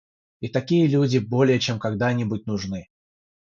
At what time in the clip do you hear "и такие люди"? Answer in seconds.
0.39-1.19